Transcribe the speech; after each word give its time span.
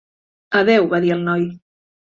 "Adeu", 0.61 0.89
va 0.95 1.03
dir 1.05 1.15
el 1.19 1.25
noi. 1.31 1.49